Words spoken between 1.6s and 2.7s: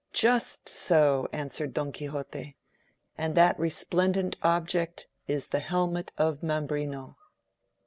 Don Quixote: